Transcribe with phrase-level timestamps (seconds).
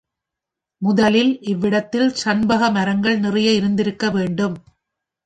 [0.81, 4.55] முதலில் இவ்விடத்தில் சண்பக மரங்கள் நிறைய இருந்திருக்க வேண்டும்.